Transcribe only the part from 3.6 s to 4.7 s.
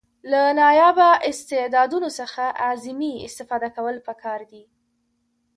کول پکار دي.